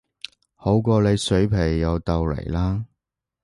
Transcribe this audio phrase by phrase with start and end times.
[0.55, 2.87] 好過你水皮又豆泥啦